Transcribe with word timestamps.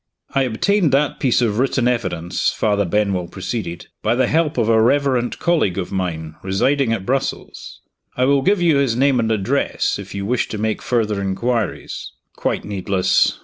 "I 0.33 0.41
obtained 0.45 0.91
that 0.93 1.19
piece 1.19 1.43
of 1.43 1.59
written 1.59 1.87
evidence," 1.87 2.49
Father 2.49 2.85
Benwell 2.85 3.27
proceeded, 3.27 3.85
"by 4.01 4.15
the 4.15 4.25
help 4.25 4.57
of 4.57 4.67
a 4.67 4.81
reverend 4.81 5.37
colleague 5.37 5.77
of 5.77 5.91
mine, 5.91 6.37
residing 6.41 6.91
at 6.91 7.05
Brussels. 7.05 7.81
I 8.17 8.25
will 8.25 8.41
give 8.41 8.63
you 8.63 8.77
his 8.77 8.95
name 8.95 9.19
and 9.19 9.31
address, 9.31 9.99
if 9.99 10.15
you 10.15 10.25
wish 10.25 10.47
to 10.49 10.57
make 10.57 10.81
further 10.81 11.21
inquiries." 11.21 12.13
"Quite 12.35 12.65
needless. 12.65 13.37